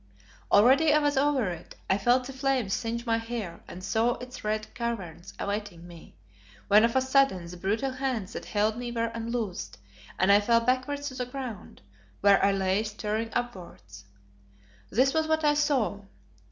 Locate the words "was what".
15.13-15.43